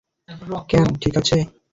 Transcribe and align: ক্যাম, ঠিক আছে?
ক্যাম, 0.69 0.87
ঠিক 1.01 1.13
আছে? 1.17 1.37